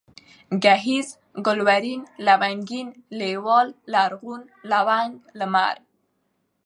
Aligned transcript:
گهيځ، 0.63 1.07
گلورين، 1.45 2.01
لونگين، 2.25 2.87
لېوال، 3.19 3.67
لرغون، 3.91 4.41
لونگ، 4.69 5.11
لمر 5.39 5.75